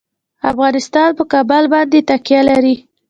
افغانستان 0.51 1.09
په 1.17 1.23
کابل 1.31 1.63
باندې 1.73 1.99
تکیه 2.09 2.41
لري. 2.49 2.75